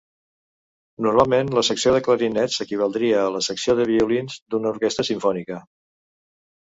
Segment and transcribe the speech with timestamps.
[1.05, 5.59] Normalment la secció de clarinets equivaldria a la secció de violins d'una orquestra simfònica.